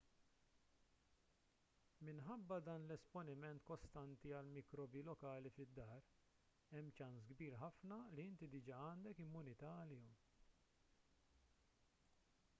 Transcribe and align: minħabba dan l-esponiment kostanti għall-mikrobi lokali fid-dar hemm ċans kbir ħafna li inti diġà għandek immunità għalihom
minħabba 2.07 2.55
dan 2.69 2.85
l-esponiment 2.85 3.61
kostanti 3.69 4.31
għall-mikrobi 4.37 5.03
lokali 5.09 5.51
fid-dar 5.57 6.07
hemm 6.71 6.89
ċans 7.01 7.29
kbir 7.33 7.57
ħafna 7.65 7.99
li 8.21 8.25
inti 8.31 8.49
diġà 8.55 8.79
għandek 8.87 9.21
immunità 9.27 9.75
għalihom 9.83 10.17